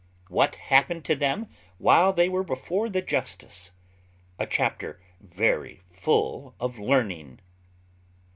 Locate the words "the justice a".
2.89-4.47